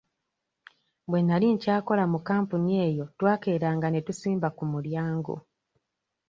[1.09, 5.35] Bwe nali nkyakola mu kampuni eyo twakeranga ne tusimba ku mulyango.